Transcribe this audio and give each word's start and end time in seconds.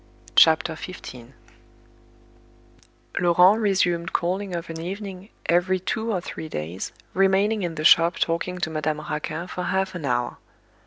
CHAPTER 0.35 0.75
XV 0.75 1.27
Laurent 3.19 3.61
resumed 3.61 4.13
calling 4.13 4.55
of 4.55 4.67
an 4.71 4.81
evening, 4.81 5.29
every 5.45 5.79
two 5.79 6.11
or 6.11 6.19
three 6.19 6.49
days, 6.49 6.91
remaining 7.13 7.61
in 7.61 7.75
the 7.75 7.83
shop 7.85 8.17
talking 8.17 8.57
to 8.57 8.71
Madame 8.71 8.99
Raquin 8.99 9.45
for 9.45 9.65
half 9.65 9.93
an 9.93 10.05
hour. 10.05 10.37